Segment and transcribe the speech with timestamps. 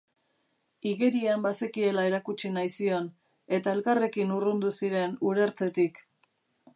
[0.91, 3.11] Igerian bazekiela erakutsi nahi zion,
[3.59, 6.05] eta elkarrekin urrundu ziren urertzetik.